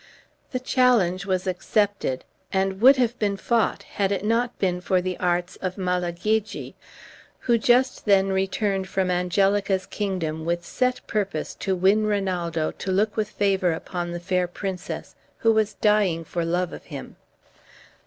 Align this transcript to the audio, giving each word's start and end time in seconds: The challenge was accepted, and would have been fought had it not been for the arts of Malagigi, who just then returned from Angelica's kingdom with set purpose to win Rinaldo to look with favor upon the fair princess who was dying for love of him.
The 0.49 0.59
challenge 0.59 1.27
was 1.27 1.45
accepted, 1.45 2.25
and 2.51 2.81
would 2.81 2.95
have 2.95 3.19
been 3.19 3.37
fought 3.37 3.83
had 3.83 4.11
it 4.11 4.25
not 4.25 4.57
been 4.57 4.81
for 4.81 4.99
the 4.99 5.15
arts 5.19 5.57
of 5.57 5.77
Malagigi, 5.77 6.73
who 7.41 7.59
just 7.59 8.05
then 8.05 8.29
returned 8.29 8.89
from 8.89 9.11
Angelica's 9.11 9.85
kingdom 9.85 10.43
with 10.43 10.65
set 10.65 11.05
purpose 11.05 11.53
to 11.53 11.75
win 11.75 12.07
Rinaldo 12.07 12.71
to 12.71 12.91
look 12.91 13.15
with 13.15 13.29
favor 13.29 13.73
upon 13.73 14.09
the 14.09 14.19
fair 14.19 14.47
princess 14.47 15.13
who 15.37 15.51
was 15.51 15.75
dying 15.75 16.23
for 16.25 16.43
love 16.43 16.73
of 16.73 16.85
him. 16.85 17.15